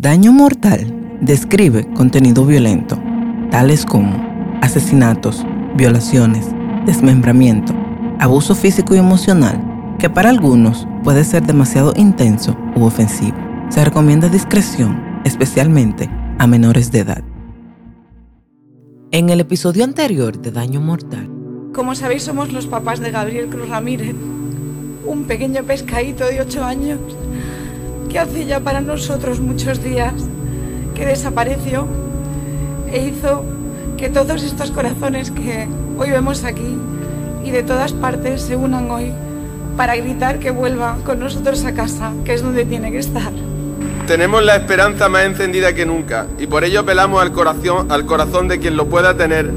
[0.00, 2.96] Daño mortal describe contenido violento,
[3.50, 4.12] tales como
[4.62, 6.46] asesinatos, violaciones,
[6.86, 7.74] desmembramiento,
[8.20, 13.36] abuso físico y emocional, que para algunos puede ser demasiado intenso u ofensivo.
[13.70, 16.08] Se recomienda discreción, especialmente
[16.38, 17.24] a menores de edad.
[19.10, 21.28] En el episodio anterior de Daño Mortal,
[21.74, 24.14] como sabéis somos los papás de Gabriel Cruz Ramírez,
[25.04, 27.00] un pequeño pescadito de 8 años
[28.08, 30.14] que hace ya para nosotros muchos días
[30.94, 31.86] que desapareció
[32.90, 33.44] e hizo
[33.96, 36.76] que todos estos corazones que hoy vemos aquí
[37.44, 39.12] y de todas partes se unan hoy
[39.76, 43.32] para gritar que vuelva con nosotros a casa, que es donde tiene que estar.
[44.06, 48.48] Tenemos la esperanza más encendida que nunca y por ello apelamos al corazón, al corazón
[48.48, 49.50] de quien lo pueda tener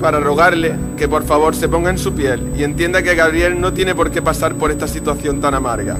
[0.00, 3.72] para rogarle que por favor se ponga en su piel y entienda que Gabriel no
[3.72, 5.96] tiene por qué pasar por esta situación tan amarga.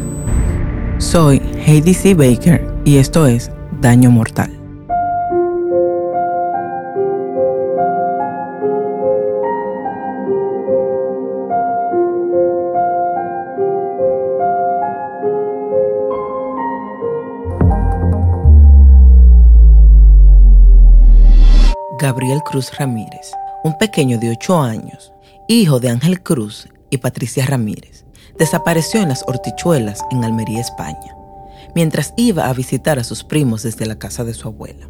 [0.99, 2.13] Soy Heidi C.
[2.13, 4.51] Baker y esto es Daño Mortal.
[22.01, 23.31] Gabriel Cruz Ramírez,
[23.63, 25.13] un pequeño de 8 años,
[25.47, 28.05] hijo de Ángel Cruz y Patricia Ramírez,
[28.39, 31.17] desapareció en las hortichuelas en Almería, España,
[31.75, 34.89] mientras iba a visitar a sus primos desde la casa de su abuela.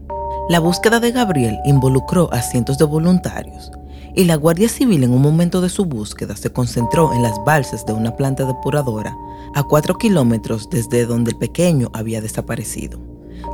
[0.49, 3.71] La búsqueda de Gabriel involucró a cientos de voluntarios
[4.15, 7.85] y la Guardia Civil en un momento de su búsqueda se concentró en las balsas
[7.87, 9.17] de una planta depuradora
[9.55, 12.99] a 4 kilómetros desde donde el pequeño había desaparecido.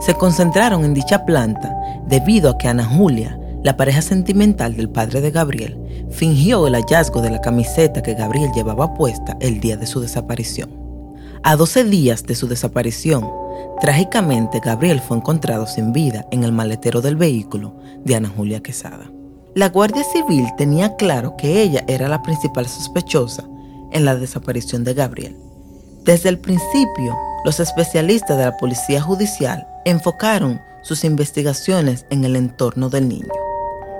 [0.00, 1.74] Se concentraron en dicha planta
[2.06, 5.78] debido a que Ana Julia la pareja sentimental del padre de Gabriel
[6.10, 10.68] fingió el hallazgo de la camiseta que Gabriel llevaba puesta el día de su desaparición.
[11.42, 13.26] A 12 días de su desaparición,
[13.80, 19.10] trágicamente Gabriel fue encontrado sin vida en el maletero del vehículo de Ana Julia Quesada.
[19.54, 23.44] La Guardia Civil tenía claro que ella era la principal sospechosa
[23.92, 25.38] en la desaparición de Gabriel.
[26.02, 27.16] Desde el principio,
[27.46, 33.43] los especialistas de la Policía Judicial enfocaron sus investigaciones en el entorno del niño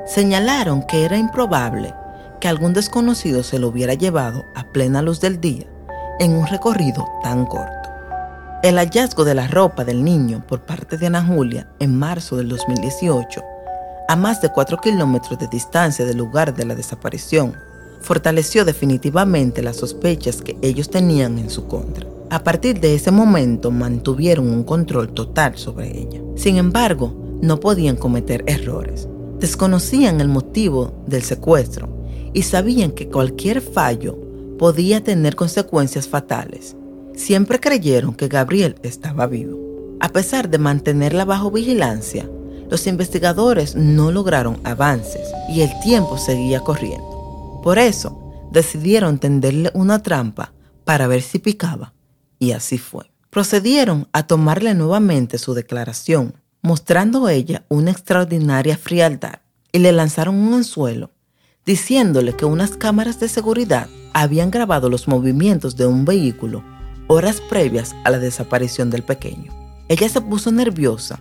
[0.07, 1.95] señalaron que era improbable
[2.41, 5.65] que algún desconocido se lo hubiera llevado a plena luz del día
[6.21, 7.89] en un recorrido tan corto.
[8.63, 12.49] El hallazgo de la ropa del niño por parte de Ana Julia en marzo del
[12.49, 13.43] 2018,
[14.09, 17.55] a más de 4 kilómetros de distancia del lugar de la desaparición,
[18.01, 22.07] fortaleció definitivamente las sospechas que ellos tenían en su contra.
[22.31, 26.21] A partir de ese momento mantuvieron un control total sobre ella.
[26.37, 29.09] Sin embargo, no podían cometer errores
[29.45, 31.87] Desconocían el motivo del secuestro
[32.33, 34.17] y sabían que cualquier fallo
[34.59, 36.75] podía tener consecuencias fatales.
[37.15, 39.59] Siempre creyeron que Gabriel estaba vivo.
[40.01, 42.27] A pesar de mantenerla bajo vigilancia,
[42.71, 47.61] los investigadores no lograron avances y el tiempo seguía corriendo.
[47.63, 50.55] Por eso, decidieron tenderle una trampa
[50.85, 51.93] para ver si picaba,
[52.39, 53.11] y así fue.
[53.29, 56.33] Procedieron a tomarle nuevamente su declaración
[56.65, 61.11] mostrando ella una extraordinaria frialdad, y le lanzaron un anzuelo,
[61.67, 66.65] diciéndole que unas cámaras de seguridad habían grabado los movimientos de un vehículo
[67.07, 69.53] horas previas a la desaparición del pequeño.
[69.89, 71.21] Ella se puso nerviosa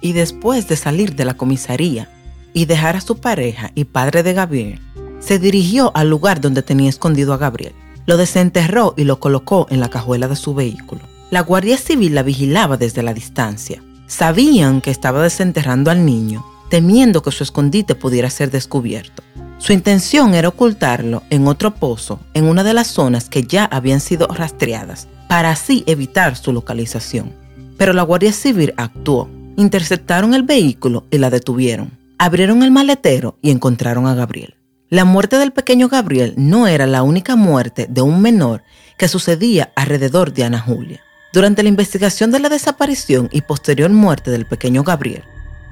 [0.00, 2.10] y después de salir de la comisaría
[2.52, 4.80] y dejar a su pareja y padre de Gabriel,
[5.20, 7.74] se dirigió al lugar donde tenía escondido a Gabriel.
[8.06, 11.02] Lo desenterró y lo colocó en la cajuela de su vehículo.
[11.30, 13.80] La Guardia Civil la vigilaba desde la distancia
[14.10, 19.22] Sabían que estaba desenterrando al niño, temiendo que su escondite pudiera ser descubierto.
[19.58, 24.00] Su intención era ocultarlo en otro pozo, en una de las zonas que ya habían
[24.00, 27.32] sido rastreadas, para así evitar su localización.
[27.78, 29.30] Pero la Guardia Civil actuó.
[29.56, 31.96] Interceptaron el vehículo y la detuvieron.
[32.18, 34.56] Abrieron el maletero y encontraron a Gabriel.
[34.88, 38.64] La muerte del pequeño Gabriel no era la única muerte de un menor
[38.98, 41.00] que sucedía alrededor de Ana Julia.
[41.32, 45.22] Durante la investigación de la desaparición y posterior muerte del pequeño Gabriel,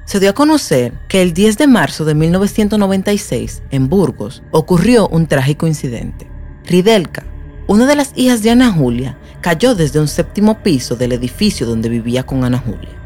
[0.05, 5.27] se dio a conocer que el 10 de marzo de 1996, en Burgos, ocurrió un
[5.27, 6.31] trágico incidente.
[6.65, 7.25] Ridelka,
[7.67, 11.89] una de las hijas de Ana Julia, cayó desde un séptimo piso del edificio donde
[11.89, 12.97] vivía con Ana Julia.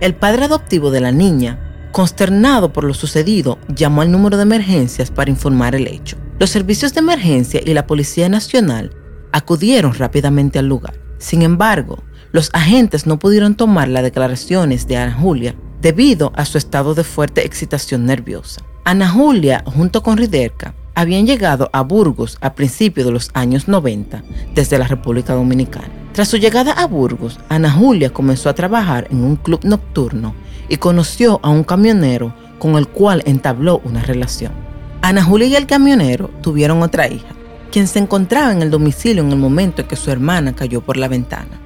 [0.00, 1.60] El padre adoptivo de la niña,
[1.92, 6.16] consternado por lo sucedido, llamó al número de emergencias para informar el hecho.
[6.40, 8.90] Los servicios de emergencia y la Policía Nacional
[9.30, 11.03] acudieron rápidamente al lugar.
[11.18, 12.02] Sin embargo,
[12.32, 17.04] los agentes no pudieron tomar las declaraciones de Ana Julia debido a su estado de
[17.04, 18.62] fuerte excitación nerviosa.
[18.84, 24.22] Ana Julia, junto con Riderka, habían llegado a Burgos a principios de los años 90
[24.54, 25.90] desde la República Dominicana.
[26.12, 30.34] Tras su llegada a Burgos, Ana Julia comenzó a trabajar en un club nocturno
[30.68, 34.52] y conoció a un camionero con el cual entabló una relación.
[35.02, 37.33] Ana Julia y el camionero tuvieron otra hija,
[37.74, 40.96] quien se encontraba en el domicilio en el momento en que su hermana cayó por
[40.96, 41.60] la ventana.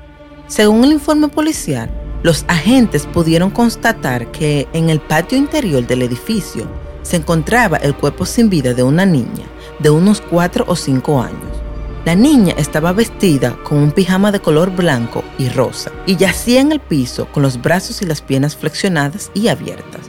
[0.46, 1.90] Según el informe policial,
[2.22, 6.66] los agentes pudieron constatar que en el patio interior del edificio
[7.02, 9.44] se encontraba el cuerpo sin vida de una niña
[9.80, 11.62] de unos 4 o 5 años.
[12.06, 16.72] La niña estaba vestida con un pijama de color blanco y rosa y yacía en
[16.72, 20.06] el piso con los brazos y las piernas flexionadas y abiertas.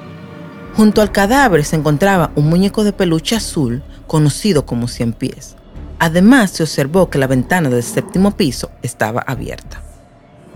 [0.78, 5.58] Junto al cadáver se encontraba un muñeco de peluche azul conocido como cien pies.
[6.00, 9.82] Además se observó que la ventana del séptimo piso estaba abierta.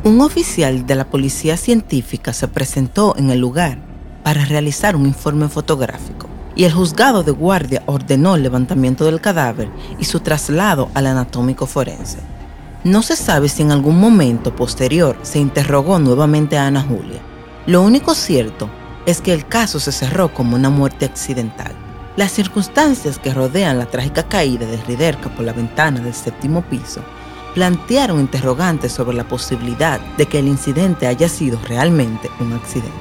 [0.05, 3.77] Un oficial de la policía científica se presentó en el lugar
[4.23, 9.69] para realizar un informe fotográfico y el juzgado de guardia ordenó el levantamiento del cadáver
[9.99, 12.19] y su traslado al anatómico forense.
[12.83, 17.21] No se sabe si en algún momento posterior se interrogó nuevamente a Ana Julia.
[17.65, 18.69] Lo único cierto
[19.05, 21.82] es que el caso se cerró como una muerte accidental.
[22.15, 27.01] Las circunstancias que rodean la trágica caída de Riderca por la ventana del séptimo piso
[27.55, 32.91] plantearon interrogantes sobre la posibilidad de que el incidente haya sido realmente un accidente.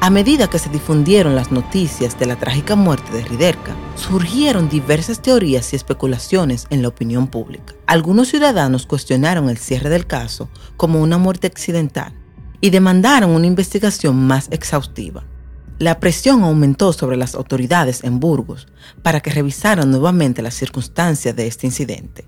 [0.00, 5.20] A medida que se difundieron las noticias de la trágica muerte de Riderca, surgieron diversas
[5.20, 7.74] teorías y especulaciones en la opinión pública.
[7.86, 12.12] Algunos ciudadanos cuestionaron el cierre del caso como una muerte accidental
[12.60, 15.24] y demandaron una investigación más exhaustiva.
[15.78, 18.68] La presión aumentó sobre las autoridades en Burgos
[19.02, 22.24] para que revisaran nuevamente las circunstancias de este incidente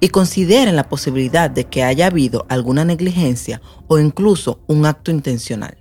[0.00, 5.76] y consideren la posibilidad de que haya habido alguna negligencia o incluso un acto intencional.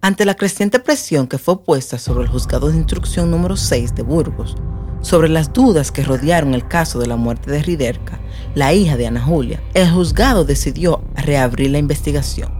[0.00, 4.02] Ante la creciente presión que fue puesta sobre el juzgado de instrucción número 6 de
[4.02, 4.56] Burgos,
[5.00, 8.20] sobre las dudas que rodearon el caso de la muerte de Riderca,
[8.54, 12.57] la hija de Ana Julia, el juzgado decidió reabrir la investigación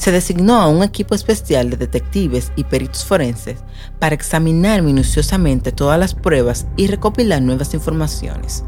[0.00, 3.58] se designó a un equipo especial de detectives y peritos forenses
[3.98, 8.64] para examinar minuciosamente todas las pruebas y recopilar nuevas informaciones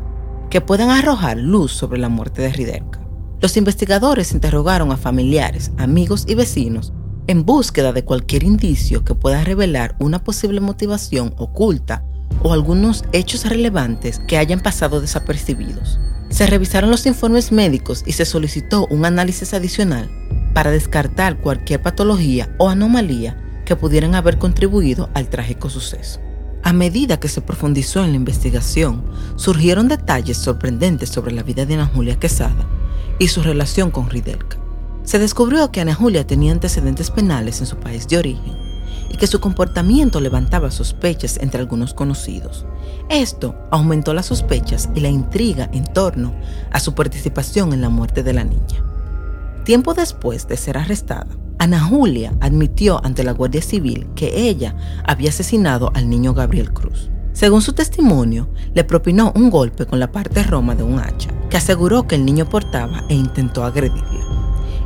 [0.50, 3.00] que puedan arrojar luz sobre la muerte de Riderka.
[3.40, 6.92] Los investigadores interrogaron a familiares, amigos y vecinos
[7.26, 12.04] en búsqueda de cualquier indicio que pueda revelar una posible motivación oculta
[12.42, 15.98] o algunos hechos relevantes que hayan pasado desapercibidos.
[16.28, 20.10] Se revisaron los informes médicos y se solicitó un análisis adicional
[20.52, 26.20] para descartar cualquier patología o anomalía que pudieran haber contribuido al trágico suceso.
[26.64, 29.04] A medida que se profundizó en la investigación,
[29.36, 32.66] surgieron detalles sorprendentes sobre la vida de Ana Julia Quesada
[33.18, 34.58] y su relación con Ridelka.
[35.02, 38.56] Se descubrió que Ana Julia tenía antecedentes penales en su país de origen
[39.10, 42.64] y que su comportamiento levantaba sospechas entre algunos conocidos.
[43.08, 46.32] Esto aumentó las sospechas y la intriga en torno
[46.70, 48.91] a su participación en la muerte de la niña.
[49.64, 51.28] Tiempo después de ser arrestada,
[51.60, 54.74] Ana Julia admitió ante la Guardia Civil que ella
[55.06, 57.10] había asesinado al niño Gabriel Cruz.
[57.32, 61.58] Según su testimonio, le propinó un golpe con la parte roma de un hacha, que
[61.58, 64.18] aseguró que el niño portaba e intentó agredirle.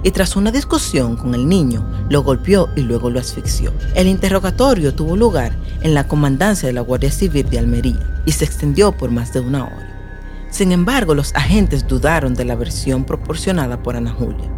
[0.03, 3.73] Y tras una discusión con el niño, lo golpeó y luego lo asfixió.
[3.95, 8.45] El interrogatorio tuvo lugar en la comandancia de la Guardia Civil de Almería y se
[8.45, 10.47] extendió por más de una hora.
[10.51, 14.53] Sin embargo, los agentes dudaron de la versión proporcionada por Ana Julia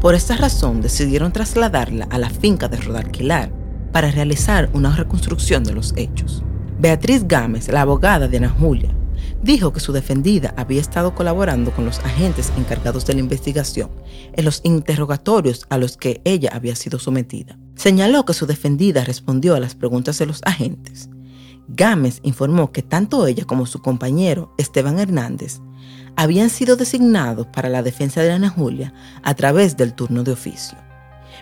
[0.00, 3.52] por esta razón decidieron trasladarla a la finca de Rodalquilar
[3.92, 6.42] para realizar una reconstrucción de los hechos.
[6.78, 8.94] Beatriz Gámez, la abogada de Ana Julia,
[9.42, 13.90] dijo que su defendida había estado colaborando con los agentes encargados de la investigación
[14.32, 17.58] en los interrogatorios a los que ella había sido sometida.
[17.74, 21.08] Señaló que su defendida respondió a las preguntas de los agentes.
[21.68, 25.60] Gámez informó que tanto ella como su compañero, Esteban Hernández,
[26.16, 30.78] habían sido designados para la defensa de Ana Julia a través del turno de oficio.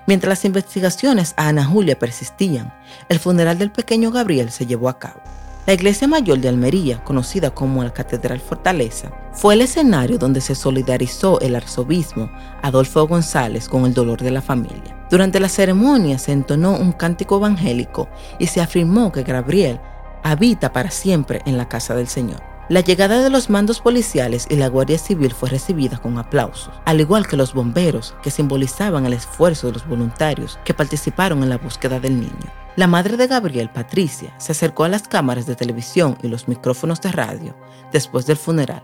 [0.07, 2.73] Mientras las investigaciones a Ana Julia persistían,
[3.09, 5.21] el funeral del pequeño Gabriel se llevó a cabo.
[5.67, 10.55] La iglesia mayor de Almería, conocida como la Catedral Fortaleza, fue el escenario donde se
[10.55, 12.31] solidarizó el arzobispo
[12.63, 14.97] Adolfo González con el dolor de la familia.
[15.11, 18.09] Durante la ceremonia se entonó un cántico evangélico
[18.39, 19.79] y se afirmó que Gabriel
[20.23, 22.41] habita para siempre en la casa del Señor.
[22.69, 27.01] La llegada de los mandos policiales y la Guardia Civil fue recibida con aplausos, al
[27.01, 31.57] igual que los bomberos, que simbolizaban el esfuerzo de los voluntarios que participaron en la
[31.57, 32.53] búsqueda del niño.
[32.77, 37.01] La madre de Gabriel, Patricia, se acercó a las cámaras de televisión y los micrófonos
[37.01, 37.57] de radio
[37.91, 38.83] después del funeral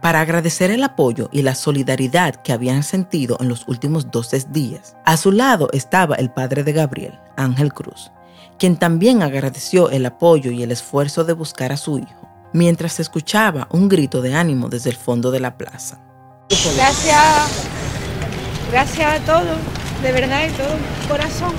[0.00, 4.96] para agradecer el apoyo y la solidaridad que habían sentido en los últimos 12 días.
[5.04, 8.10] A su lado estaba el padre de Gabriel, Ángel Cruz,
[8.58, 13.02] quien también agradeció el apoyo y el esfuerzo de buscar a su hijo mientras se
[13.02, 15.98] escuchaba un grito de ánimo desde el fondo de la plaza.
[16.76, 17.68] Gracias.
[18.70, 19.58] Gracias a todos,
[20.02, 20.76] de verdad, de todo
[21.08, 21.54] corazón.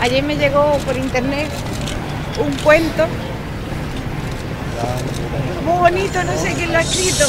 [0.00, 1.48] Ayer me llegó por internet
[2.38, 3.06] un cuento
[5.64, 7.24] muy bonito, no sé quién lo ha escrito,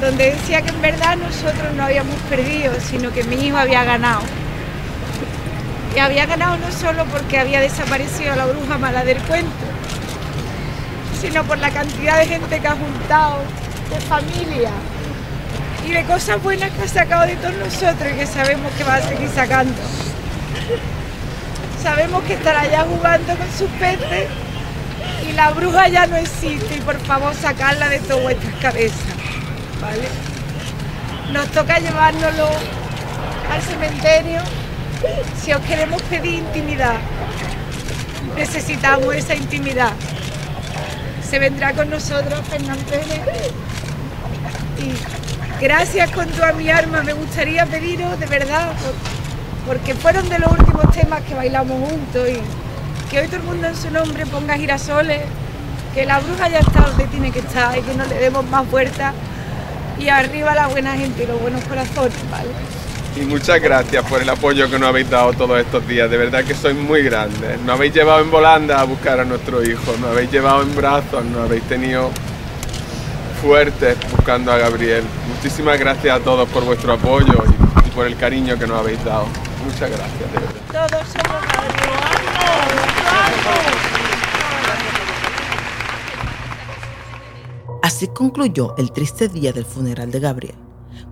[0.00, 4.20] donde decía que en verdad nosotros no habíamos perdido, sino que mi hijo había ganado.
[5.96, 9.50] Y había ganado no solo porque había desaparecido la bruja mala del cuento,
[11.24, 13.38] sino por la cantidad de gente que ha juntado,
[13.88, 14.70] de familia
[15.86, 18.96] y de cosas buenas que ha sacado de todos nosotros y que sabemos que va
[18.96, 19.72] a seguir sacando.
[21.82, 24.28] Sabemos que estará ya jugando con sus peces
[25.26, 29.14] y la bruja ya no existe y por favor sacarla de todas vuestras cabezas,
[29.80, 30.08] ¿vale?
[31.32, 32.50] Nos toca llevárnoslo
[33.50, 34.42] al cementerio
[35.42, 36.96] si os queremos pedir intimidad.
[38.36, 39.92] Necesitamos esa intimidad.
[41.28, 43.52] Se vendrá con nosotros Fernán Pérez
[44.78, 48.72] y gracias con toda mi arma me gustaría pediros de verdad,
[49.66, 53.66] porque fueron de los últimos temas que bailamos juntos y que hoy todo el mundo
[53.68, 55.22] en su nombre ponga girasoles,
[55.94, 58.68] que la bruja ya está donde tiene que estar y que no le demos más
[58.70, 59.14] vueltas.
[59.98, 62.50] Y arriba la buena gente y los buenos corazones, ¿vale?
[63.16, 66.44] Y muchas gracias por el apoyo que nos habéis dado todos estos días, de verdad
[66.44, 67.60] que sois muy grandes.
[67.60, 71.24] Nos habéis llevado en volanda a buscar a nuestro hijo, nos habéis llevado en brazos,
[71.24, 72.10] nos habéis tenido
[73.40, 75.04] fuertes buscando a Gabriel.
[75.28, 77.44] Muchísimas gracias a todos por vuestro apoyo
[77.84, 79.26] y, y por el cariño que nos habéis dado.
[79.64, 80.88] Muchas gracias, de verdad.
[80.88, 81.44] Todos somos
[87.84, 90.56] Así concluyó el triste día del funeral de Gabriel,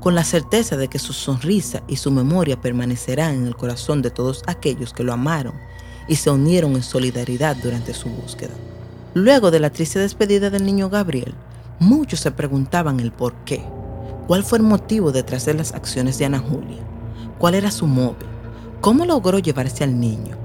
[0.02, 4.10] con la certeza de que su sonrisa y su memoria permanecerán en el corazón de
[4.10, 5.54] todos aquellos que lo amaron
[6.08, 8.52] y se unieron en solidaridad durante su búsqueda.
[9.14, 11.34] Luego de la triste despedida del niño Gabriel,
[11.78, 13.64] muchos se preguntaban el por qué,
[14.26, 16.82] cuál fue el motivo detrás de las acciones de Ana Julia,
[17.38, 18.26] cuál era su móvil,
[18.80, 20.36] cómo logró llevarse al niño,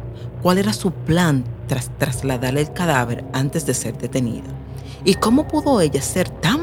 [0.44, 4.50] cuál era su plan tras trasladarle el cadáver antes de ser detenida.
[5.04, 6.57] ¿Y cómo pudo ella ser tan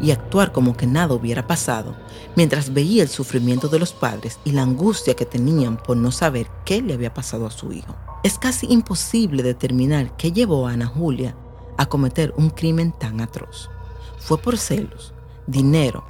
[0.00, 1.96] y actuar como que nada hubiera pasado
[2.36, 6.48] mientras veía el sufrimiento de los padres y la angustia que tenían por no saber
[6.64, 7.96] qué le había pasado a su hijo?
[8.22, 11.34] Es casi imposible determinar qué llevó a Ana Julia
[11.78, 13.70] a cometer un crimen tan atroz.
[14.18, 15.14] ¿Fue por celos?
[15.46, 16.04] ¿Dinero?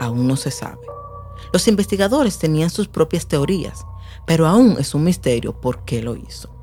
[0.00, 0.80] Aún no se sabe.
[1.52, 3.84] Los investigadores tenían sus propias teorías,
[4.26, 6.53] pero aún es un misterio por qué lo hizo.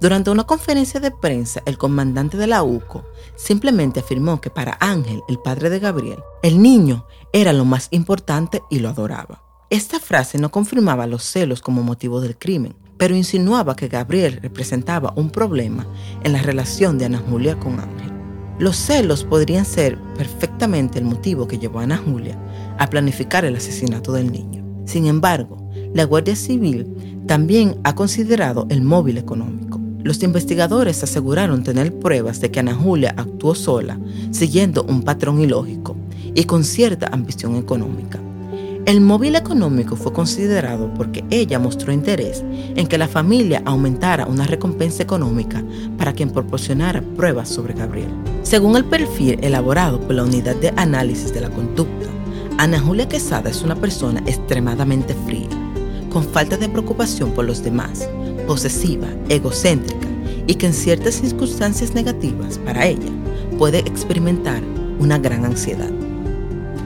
[0.00, 3.04] Durante una conferencia de prensa, el comandante de la UCO
[3.36, 7.04] simplemente afirmó que para Ángel, el padre de Gabriel, el niño
[7.34, 9.42] era lo más importante y lo adoraba.
[9.68, 15.12] Esta frase no confirmaba los celos como motivo del crimen, pero insinuaba que Gabriel representaba
[15.16, 15.86] un problema
[16.24, 18.10] en la relación de Ana Julia con Ángel.
[18.58, 22.38] Los celos podrían ser perfectamente el motivo que llevó a Ana Julia
[22.78, 24.64] a planificar el asesinato del niño.
[24.86, 25.58] Sin embargo,
[25.94, 29.69] la Guardia Civil también ha considerado el móvil económico.
[30.02, 33.98] Los investigadores aseguraron tener pruebas de que Ana Julia actuó sola,
[34.30, 35.96] siguiendo un patrón ilógico
[36.34, 38.18] y con cierta ambición económica.
[38.86, 42.42] El móvil económico fue considerado porque ella mostró interés
[42.74, 45.62] en que la familia aumentara una recompensa económica
[45.98, 48.10] para quien proporcionara pruebas sobre Gabriel.
[48.42, 52.06] Según el perfil elaborado por la Unidad de Análisis de la Conducta,
[52.56, 55.48] Ana Julia Quesada es una persona extremadamente fría,
[56.10, 58.08] con falta de preocupación por los demás,
[58.40, 60.08] posesiva, egocéntrica
[60.46, 63.10] y que en ciertas circunstancias negativas para ella
[63.58, 64.62] puede experimentar
[64.98, 65.90] una gran ansiedad.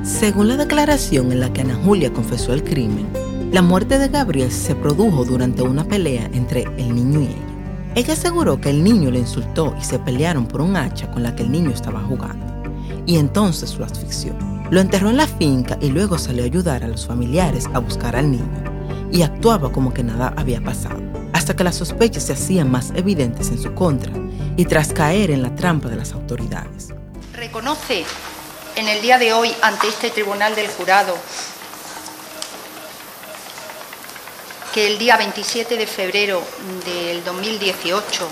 [0.03, 3.07] Según la declaración en la que Ana Julia confesó el crimen,
[3.53, 7.55] la muerte de Gabriel se produjo durante una pelea entre el niño y ella.
[7.95, 11.37] Ella aseguró que el niño le insultó y se pelearon por un hacha con la
[11.37, 12.45] que el niño estaba jugando,
[13.07, 14.35] y entonces lo asfixió.
[14.71, 18.17] Lo enterró en la finca y luego salió a ayudar a los familiares a buscar
[18.17, 18.65] al niño,
[19.13, 21.01] y actuaba como que nada había pasado,
[21.45, 24.11] hasta que las sospechas se hacían más evidentes en su contra
[24.57, 26.89] y tras caer en la trampa de las autoridades.
[27.35, 28.07] Reconoce
[28.77, 31.15] en el día de hoy ante este tribunal del jurado
[34.73, 36.43] que el día 27 de febrero
[36.87, 38.27] del 2018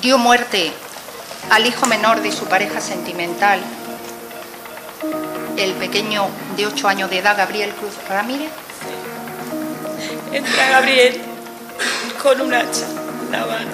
[0.00, 0.72] dio muerte
[1.50, 3.60] al hijo menor de su pareja sentimental,
[5.58, 8.48] el pequeño de 8 años de edad, Gabriel Cruz Ramírez.
[10.32, 11.33] Entra Gabriel
[12.22, 12.86] con un hacha
[13.26, 13.70] en la mano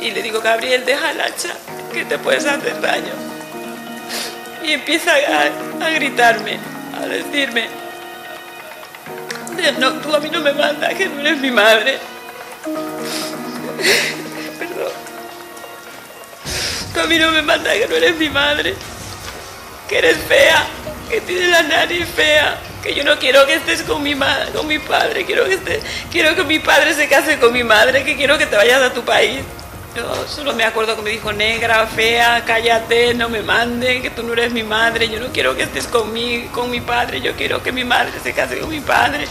[0.00, 1.50] y le digo, Gabriel, deja el hacha,
[1.92, 3.32] que te puedes hacer daño
[4.64, 6.58] y empieza a, gritarme,
[6.96, 7.68] a decirme,
[9.78, 11.98] no, tú a mí no me mandas, que no eres mi madre.
[14.58, 14.92] Perdón.
[16.94, 18.74] Tú a mí no me mandas, que no eres mi madre,
[19.88, 20.64] que eres fea,
[21.08, 24.66] que tiene la nariz fea, que yo no quiero que estés con mi madre, con
[24.66, 28.16] mi padre, quiero que estés, quiero que mi padre se case con mi madre, que
[28.16, 29.40] quiero que te vayas a tu país.
[29.94, 34.22] Yo solo me acuerdo que me dijo, negra, fea, cállate, no me manden, que tú
[34.22, 37.62] no eres mi madre, yo no quiero que estés conmigo, con mi padre, yo quiero
[37.62, 39.26] que mi madre se case con mi padre,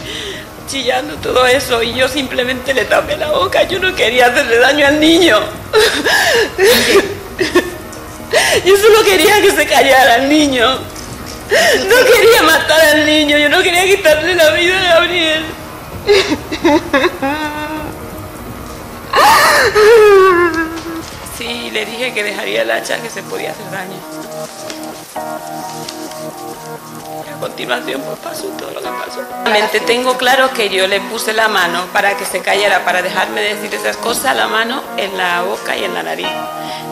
[0.68, 4.86] chillando todo eso, y yo simplemente le tapé la boca, yo no quería hacerle daño
[4.86, 5.40] al niño.
[8.64, 10.91] yo solo quería que se callara al niño.
[11.52, 15.44] No quería matar al niño, yo no quería quitarle la vida a Gabriel.
[21.36, 24.00] Sí, le dije que dejaría el hacha, que se podía hacer daño.
[27.42, 29.20] Continuación pues pasó todo lo que pasó.
[29.44, 33.40] Realmente tengo claro que yo le puse la mano para que se callara, para dejarme
[33.40, 36.28] decir esas cosas, la mano en la boca y en la nariz.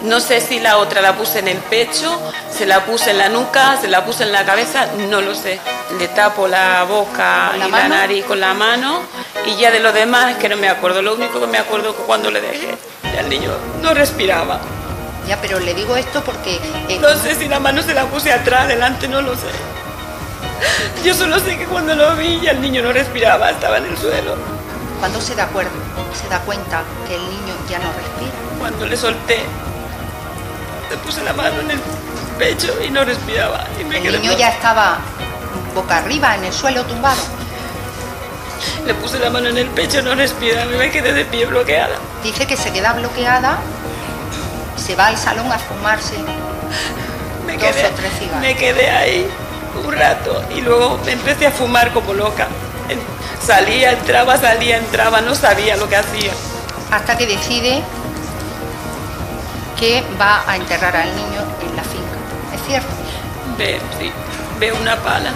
[0.03, 2.11] No sé si la otra la puse en el pecho,
[2.51, 5.61] se la puse en la nuca, se la puse en la cabeza, no lo sé.
[6.01, 7.89] Le tapo la boca ¿Con la y mano?
[7.89, 9.03] la nariz con la mano
[9.47, 11.01] y ya de lo demás es que no me acuerdo.
[11.01, 12.77] Lo único que me acuerdo es que cuando le dejé,
[13.15, 13.53] ya el niño
[13.83, 14.59] no respiraba.
[15.29, 18.33] Ya, pero le digo esto porque eh, No sé si la mano se la puse
[18.33, 19.47] atrás, adelante, no lo sé.
[21.05, 23.97] Yo solo sé que cuando lo vi ya el niño no respiraba, estaba en el
[23.97, 24.37] suelo.
[24.99, 25.71] cuando se da acuerdo,
[26.21, 28.33] se da cuenta que el niño ya no respira.
[28.59, 29.39] Cuando le solté,
[30.91, 31.81] le puse la mano en el
[32.39, 33.65] pecho y no respiraba.
[33.81, 34.99] Y me El quedé niño ya estaba
[35.75, 37.21] boca arriba en el suelo tumbado.
[38.87, 41.97] Le puse la mano en el pecho, no respiraba y me quedé de pie bloqueada.
[42.23, 43.59] Dice que se queda bloqueada,
[44.77, 46.17] se va al salón a fumarse.
[47.47, 48.41] Me Dos quedé, o tres cigarros.
[48.43, 49.27] me quedé ahí
[49.85, 52.49] un rato y luego me empecé a fumar como loca.
[53.43, 56.33] Salía, entraba, salía, entraba, no sabía lo que hacía.
[56.91, 57.83] hasta que decide
[59.79, 62.55] que va a enterrar al niño en la finca.
[62.55, 62.89] ¿Es cierto?
[63.57, 64.11] Ve, sí,
[64.59, 65.33] veo una pala.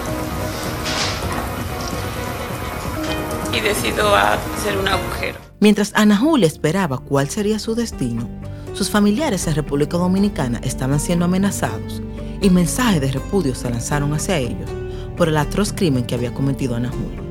[3.51, 5.39] Y decido hacer un agujero.
[5.59, 8.27] Mientras Ana Julia esperaba cuál sería su destino,
[8.73, 12.01] sus familiares en República Dominicana estaban siendo amenazados
[12.41, 14.69] y mensajes de repudio se lanzaron hacia ellos
[15.15, 17.21] por el atroz crimen que había cometido Ana Julia.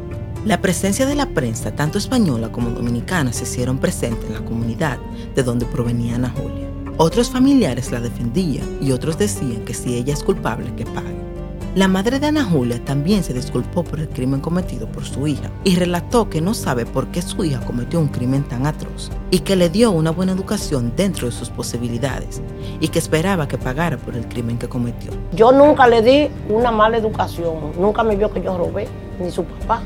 [0.44, 4.98] La presencia de la prensa, tanto española como dominicana, se hicieron presentes en la comunidad
[5.34, 6.68] de donde provenía Ana Julia.
[6.96, 11.33] Otros familiares la defendían y otros decían que si ella es culpable, que pague.
[11.74, 15.50] La madre de Ana Julia también se disculpó por el crimen cometido por su hija
[15.64, 19.40] y relató que no sabe por qué su hija cometió un crimen tan atroz y
[19.40, 22.40] que le dio una buena educación dentro de sus posibilidades
[22.78, 25.10] y que esperaba que pagara por el crimen que cometió.
[25.32, 28.86] Yo nunca le di una mala educación, nunca me vio que yo robé,
[29.18, 29.82] ni su papá,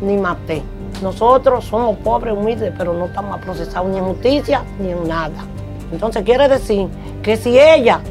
[0.00, 0.62] ni maté.
[1.02, 5.44] Nosotros somos pobres, humildes, pero no estamos procesados ni en justicia ni en nada.
[5.90, 6.86] Entonces quiere decir
[7.24, 8.02] que si ella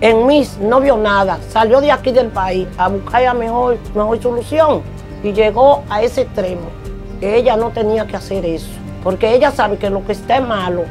[0.00, 4.22] en mí no vio nada, salió de aquí del país a buscar la mejor, mejor
[4.22, 4.82] solución
[5.22, 6.68] y llegó a ese extremo,
[7.20, 8.70] ella no tenía que hacer eso,
[9.02, 10.84] porque ella sabe que lo que está es malo,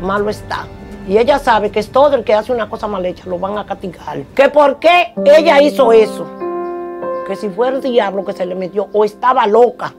[0.00, 0.66] malo está.
[1.08, 3.58] Y ella sabe que es todo el que hace una cosa mal hecha, lo van
[3.58, 4.22] a castigar.
[4.36, 6.24] ¿Que por qué ella hizo eso?
[7.26, 9.92] Que si fue el diablo que se le metió o estaba loca.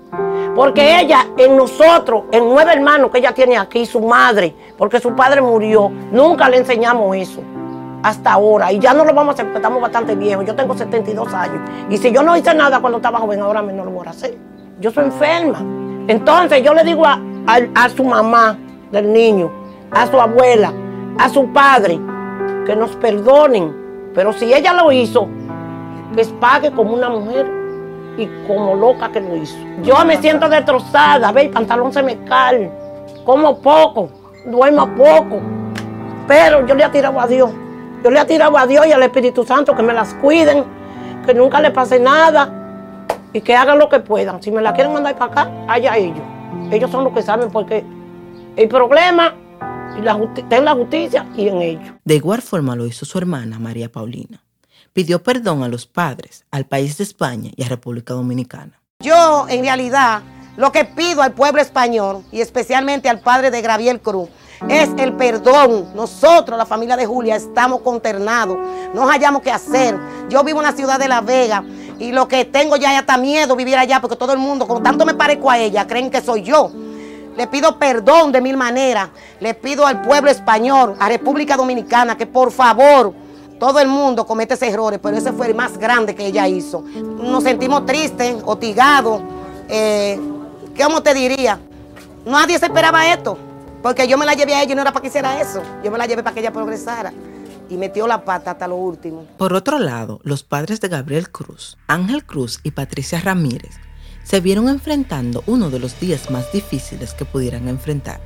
[0.55, 5.13] Porque ella, en nosotros, en nueve hermanos que ella tiene aquí, su madre, porque su
[5.13, 7.41] padre murió, nunca le enseñamos eso.
[8.03, 8.71] Hasta ahora.
[8.71, 10.45] Y ya no lo vamos a hacer porque estamos bastante viejos.
[10.45, 11.61] Yo tengo 72 años.
[11.89, 14.37] Y si yo no hice nada cuando estaba joven, ahora menos lo voy a hacer.
[14.79, 15.59] Yo soy enferma.
[16.07, 18.57] Entonces yo le digo a su mamá
[18.91, 19.49] del niño,
[19.91, 20.73] a su abuela,
[21.17, 21.99] a su padre,
[22.65, 24.11] que nos perdonen.
[24.13, 25.27] Pero si ella lo hizo,
[26.15, 27.47] que pague como una mujer
[28.17, 29.57] y como loca que lo hizo.
[29.81, 32.71] Yo me siento destrozada, ve, el pantalón se me cae,
[33.25, 34.09] como poco,
[34.45, 35.39] duermo poco,
[36.27, 37.49] pero yo le he tirado a Dios.
[38.03, 40.65] Yo le he tirado a Dios y al Espíritu Santo que me las cuiden,
[41.25, 42.51] que nunca le pase nada
[43.31, 44.43] y que hagan lo que puedan.
[44.43, 46.21] Si me la quieren mandar para acá, allá ellos.
[46.69, 47.85] Ellos son los que saben porque
[48.57, 49.33] el problema
[50.01, 51.93] la está en la justicia y en ellos.
[52.03, 54.43] De igual forma lo hizo su hermana María Paulina.
[54.91, 58.81] Pidió perdón a los padres, al país de España y a República Dominicana.
[58.99, 60.21] Yo, en realidad,
[60.57, 64.29] lo que pido al pueblo español y especialmente al padre de Gabriel Cruz
[64.69, 65.87] es el perdón.
[65.95, 68.57] Nosotros, la familia de Julia, estamos consternados.
[68.93, 69.97] No hallamos qué hacer.
[70.29, 71.63] Yo vivo en la ciudad de La Vega
[71.99, 74.81] y lo que tengo ya es hasta miedo vivir allá porque todo el mundo, como
[74.81, 76.71] tanto me parezco a ella, creen que soy yo.
[77.35, 79.09] Le pido perdón de mil maneras.
[79.39, 83.13] Le pido al pueblo español, a República Dominicana, que por favor,
[83.59, 86.81] todo el mundo comete esos errores, pero ese fue el más grande que ella hizo.
[86.81, 89.21] Nos sentimos tristes, hostigados.
[89.69, 90.19] Eh,
[90.81, 91.59] ¿Cómo te diría?
[92.25, 93.37] Nadie se esperaba esto,
[93.83, 95.61] porque yo me la llevé a ella y no era para que hiciera eso.
[95.83, 97.13] Yo me la llevé para que ella progresara.
[97.69, 99.25] y metió la pata hasta lo último.
[99.37, 103.71] Por otro lado, los padres de Gabriel Cruz, Ángel Cruz y Patricia Ramírez,
[104.23, 108.21] se vieron enfrentando uno de los días más difíciles que pudieran enfrentar,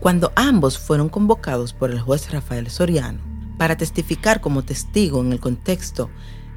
[0.00, 3.20] cuando ambos fueron convocados por el juez Rafael Soriano
[3.56, 6.10] para testificar como testigo en el contexto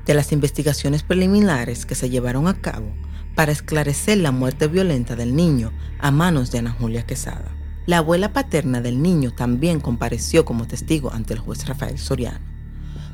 [0.05, 2.87] de las investigaciones preliminares que se llevaron a cabo
[3.35, 7.64] para esclarecer la muerte violenta del niño a manos de Ana Julia Quesada.
[7.85, 12.39] La abuela paterna del niño también compareció como testigo ante el juez Rafael Soriano.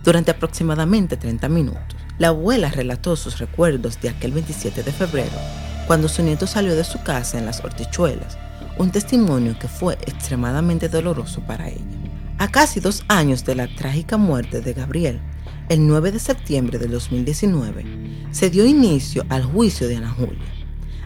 [0.01, 5.35] Durante aproximadamente 30 minutos, la abuela relató sus recuerdos de aquel 27 de febrero,
[5.87, 8.37] cuando su nieto salió de su casa en las hortichuelas,
[8.77, 11.83] un testimonio que fue extremadamente doloroso para ella.
[12.37, 15.19] A casi dos años de la trágica muerte de Gabriel,
[15.67, 20.60] el 9 de septiembre de 2019, se dio inicio al juicio de Ana Julia.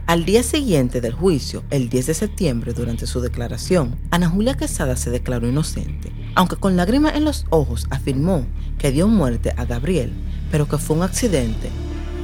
[0.07, 4.97] Al día siguiente del juicio, el 10 de septiembre, durante su declaración, Ana Julia Quesada
[4.97, 8.45] se declaró inocente, aunque con lágrimas en los ojos afirmó
[8.77, 10.13] que dio muerte a Gabriel,
[10.51, 11.71] pero que fue un accidente,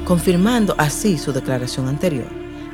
[0.06, 2.30] confirmando así su declaración anterior.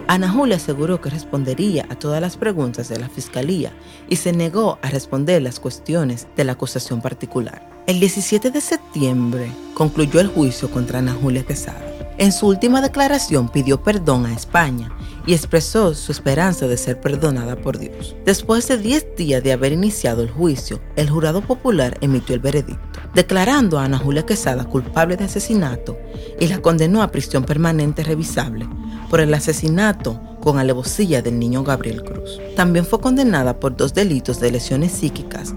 [0.07, 3.71] Ana Julia aseguró que respondería a todas las preguntas de la fiscalía
[4.09, 7.65] y se negó a responder las cuestiones de la acusación particular.
[7.87, 11.86] El 17 de septiembre concluyó el juicio contra Ana Julia Quesada.
[12.19, 14.91] En su última declaración pidió perdón a España
[15.27, 18.15] y expresó su esperanza de ser perdonada por Dios.
[18.25, 22.99] Después de 10 días de haber iniciado el juicio, el jurado popular emitió el veredicto,
[23.13, 25.95] declarando a Ana Julia Quesada culpable de asesinato
[26.39, 28.67] y la condenó a prisión permanente revisable
[29.11, 32.39] por el asesinato con alevosía del niño Gabriel Cruz.
[32.55, 35.53] También fue condenada por dos delitos de lesiones psíquicas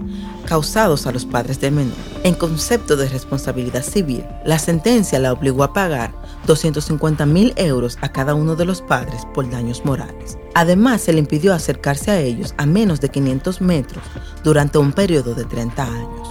[0.51, 1.95] causados a los padres del menor.
[2.25, 6.13] En concepto de responsabilidad civil, la sentencia la obligó a pagar
[6.45, 10.37] 250 mil euros a cada uno de los padres por daños morales.
[10.53, 14.03] Además, se le impidió acercarse a ellos a menos de 500 metros
[14.43, 16.27] durante un periodo de 30 años.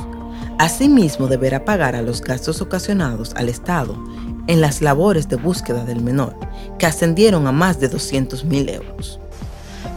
[0.59, 3.97] Asimismo, deberá pagar a los gastos ocasionados al Estado
[4.49, 6.37] en las labores de búsqueda del menor,
[6.79, 9.19] que ascendieron a más de 200 mil euros.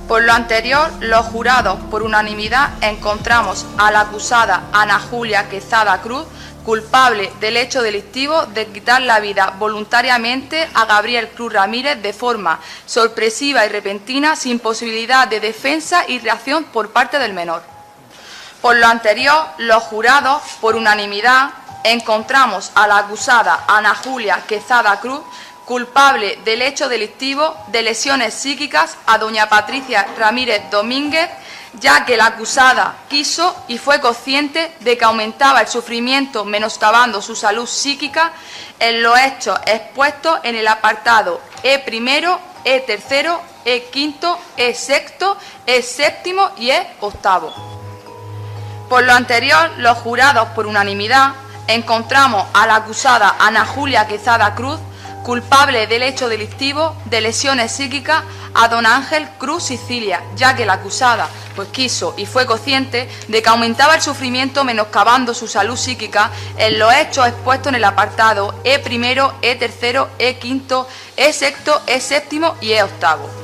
[0.07, 6.25] Por lo anterior, los jurados, por unanimidad, encontramos a la acusada Ana Julia Quezada Cruz
[6.65, 12.59] culpable del hecho delictivo de quitar la vida voluntariamente a Gabriel Cruz Ramírez de forma
[12.85, 17.63] sorpresiva y repentina, sin posibilidad de defensa y reacción por parte del menor.
[18.61, 21.51] Por lo anterior, los jurados, por unanimidad,
[21.83, 25.21] encontramos a la acusada Ana Julia Quezada Cruz
[25.65, 31.29] culpable del hecho delictivo de lesiones psíquicas a doña Patricia Ramírez Domínguez,
[31.79, 37.35] ya que la acusada quiso y fue consciente de que aumentaba el sufrimiento menoscabando su
[37.35, 38.33] salud psíquica
[38.79, 45.37] en los hechos expuestos en el apartado E primero, E tercero, E quinto, E sexto,
[45.65, 47.53] E séptimo y E octavo.
[48.89, 51.33] Por lo anterior, los jurados por unanimidad
[51.67, 54.79] encontramos a la acusada Ana Julia Quezada Cruz
[55.23, 60.73] culpable del hecho delictivo de lesiones psíquicas a don Ángel Cruz Sicilia, ya que la
[60.73, 66.31] acusada pues quiso y fue consciente de que aumentaba el sufrimiento menoscabando su salud psíquica
[66.57, 71.81] en los hechos expuestos en el apartado E primero, E tercero, E quinto, E sexto,
[71.87, 73.42] E séptimo y E octavo.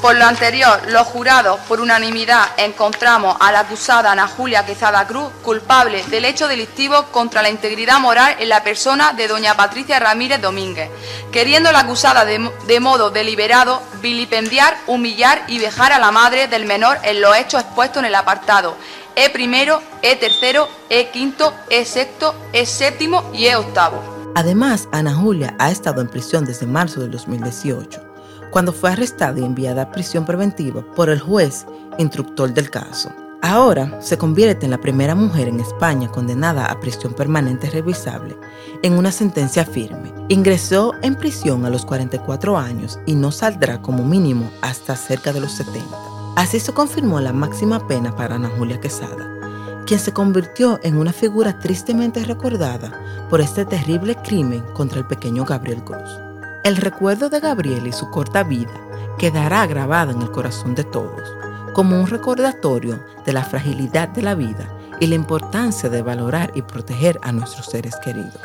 [0.00, 5.30] Por lo anterior, los jurados, por unanimidad, encontramos a la acusada Ana Julia Quezada Cruz
[5.42, 10.40] culpable del hecho delictivo contra la integridad moral en la persona de doña Patricia Ramírez
[10.40, 10.88] Domínguez,
[11.30, 16.98] queriendo la acusada de, modo deliberado vilipendiar, humillar y vejar a la madre del menor
[17.02, 18.78] en los hechos expuestos en el apartado
[19.16, 24.32] E primero, E tercero, E quinto, E sexto, E séptimo y E octavo.
[24.34, 28.09] Además, Ana Julia ha estado en prisión desde marzo de 2018
[28.50, 31.66] cuando fue arrestada y enviada a prisión preventiva por el juez
[31.98, 33.10] instructor del caso.
[33.42, 38.36] Ahora se convierte en la primera mujer en España condenada a prisión permanente revisable
[38.82, 40.12] en una sentencia firme.
[40.28, 45.40] Ingresó en prisión a los 44 años y no saldrá como mínimo hasta cerca de
[45.40, 45.88] los 70.
[46.36, 49.38] Así se confirmó la máxima pena para Ana Julia Quesada,
[49.86, 52.92] quien se convirtió en una figura tristemente recordada
[53.30, 56.29] por este terrible crimen contra el pequeño Gabriel Cruz.
[56.62, 58.74] El recuerdo de Gabriel y su corta vida
[59.18, 61.22] quedará grabado en el corazón de todos,
[61.72, 64.68] como un recordatorio de la fragilidad de la vida
[65.00, 68.42] y la importancia de valorar y proteger a nuestros seres queridos.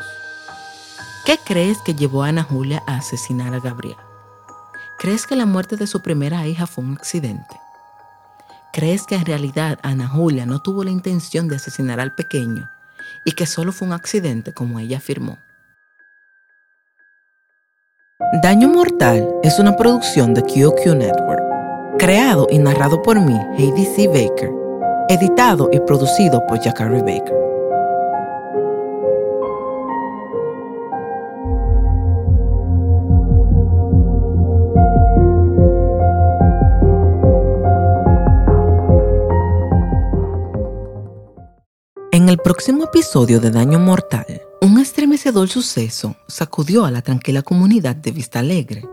[1.26, 3.98] ¿Qué crees que llevó a Ana Julia a asesinar a Gabriel?
[4.98, 7.60] ¿Crees que la muerte de su primera hija fue un accidente?
[8.72, 12.70] ¿Crees que en realidad Ana Julia no tuvo la intención de asesinar al pequeño
[13.26, 15.36] y que solo fue un accidente como ella afirmó?
[18.18, 21.42] Daño Mortal es una producción de QQ Network,
[21.98, 24.08] creado y narrado por mí, Heidi C.
[24.08, 24.50] Baker,
[25.10, 27.36] editado y producido por Jacare Baker.
[42.12, 47.94] En el próximo episodio de Daño Mortal, un estremecedor suceso sacudió a la tranquila comunidad
[47.94, 48.84] de Vista Alegre,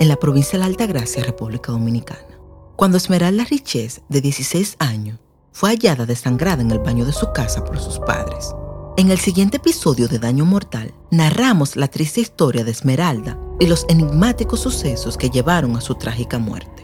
[0.00, 2.40] en la provincia de la Altagracia, República Dominicana,
[2.76, 5.18] cuando Esmeralda Richez, de 16 años,
[5.52, 8.54] fue hallada desangrada en el baño de su casa por sus padres.
[8.96, 13.84] En el siguiente episodio de Daño Mortal, narramos la triste historia de Esmeralda y los
[13.90, 16.77] enigmáticos sucesos que llevaron a su trágica muerte.